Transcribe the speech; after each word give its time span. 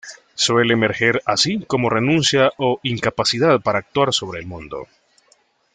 Suele 0.33 0.73
emerger 0.73 1.21
así 1.27 1.63
como 1.67 1.87
renuncia 1.87 2.51
o 2.57 2.79
incapacidad 2.81 3.61
para 3.61 3.77
actuar 3.77 4.11
sobre 4.15 4.39
el 4.39 4.47
mundo. 4.47 4.87